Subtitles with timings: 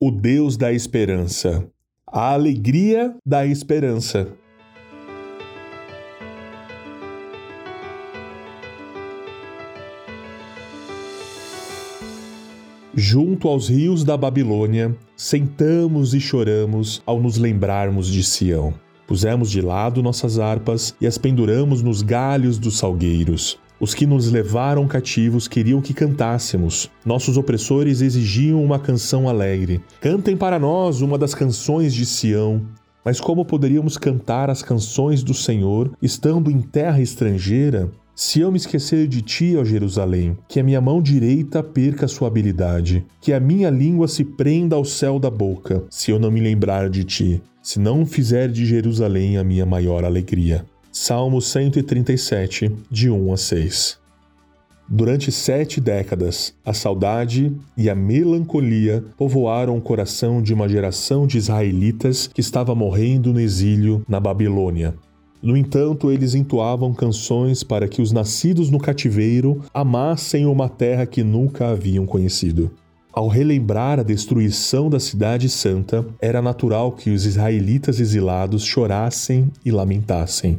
[0.00, 1.66] o Deus da esperança,
[2.06, 4.28] a alegria da esperança.
[12.94, 18.72] Junto aos rios da Babilônia, sentamos e choramos ao nos lembrarmos de Sião.
[19.04, 23.58] Pusemos de lado nossas harpas e as penduramos nos galhos dos salgueiros.
[23.80, 26.90] Os que nos levaram cativos queriam que cantássemos.
[27.06, 29.80] Nossos opressores exigiam uma canção alegre.
[30.00, 32.62] Cantem para nós uma das canções de Sião.
[33.04, 37.88] Mas como poderíamos cantar as canções do Senhor estando em terra estrangeira?
[38.16, 42.26] Se eu me esquecer de ti, ó Jerusalém, que a minha mão direita perca sua
[42.26, 46.40] habilidade, que a minha língua se prenda ao céu da boca, se eu não me
[46.40, 50.66] lembrar de ti, se não fizer de Jerusalém a minha maior alegria.
[50.90, 53.98] Salmo 137, de 1 a 6.
[54.88, 61.36] Durante sete décadas, a saudade e a melancolia povoaram o coração de uma geração de
[61.36, 64.94] israelitas que estava morrendo no exílio na Babilônia.
[65.42, 71.22] No entanto, eles entoavam canções para que os nascidos no cativeiro amassem uma terra que
[71.22, 72.70] nunca haviam conhecido.
[73.12, 79.70] Ao relembrar a destruição da Cidade Santa, era natural que os israelitas exilados chorassem e
[79.70, 80.58] lamentassem.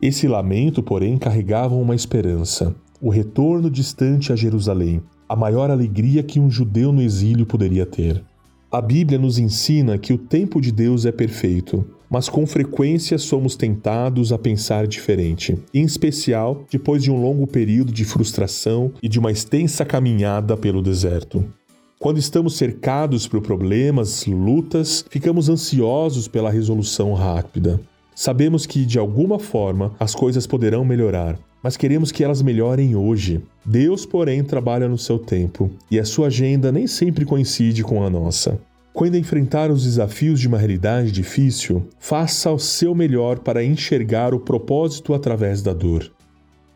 [0.00, 6.38] Esse lamento, porém, carregava uma esperança: o retorno distante a Jerusalém, a maior alegria que
[6.38, 8.22] um judeu no exílio poderia ter.
[8.70, 13.56] A Bíblia nos ensina que o tempo de Deus é perfeito, mas com frequência somos
[13.56, 19.18] tentados a pensar diferente, em especial depois de um longo período de frustração e de
[19.18, 21.44] uma extensa caminhada pelo deserto.
[21.98, 27.80] Quando estamos cercados por problemas, lutas, ficamos ansiosos pela resolução rápida.
[28.20, 33.40] Sabemos que, de alguma forma, as coisas poderão melhorar, mas queremos que elas melhorem hoje.
[33.64, 38.10] Deus, porém, trabalha no seu tempo e a sua agenda nem sempre coincide com a
[38.10, 38.60] nossa.
[38.92, 44.40] Quando enfrentar os desafios de uma realidade difícil, faça o seu melhor para enxergar o
[44.40, 46.10] propósito através da dor.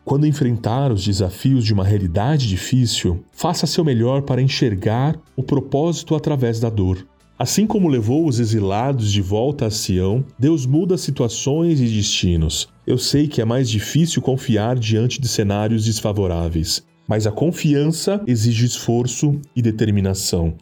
[0.05, 6.15] Quando enfrentar os desafios de uma realidade difícil, faça seu melhor para enxergar o propósito
[6.15, 7.05] através da dor.
[7.43, 12.69] Assim como levou os exilados de volta a Sião, Deus muda situações e destinos.
[12.87, 18.65] Eu sei que é mais difícil confiar diante de cenários desfavoráveis, mas a confiança exige
[18.65, 20.55] esforço e determinação.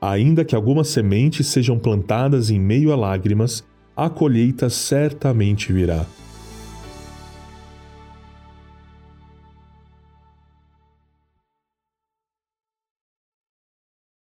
[0.00, 3.62] Ainda que algumas sementes sejam plantadas em meio a lágrimas,
[3.96, 6.04] a colheita certamente virá.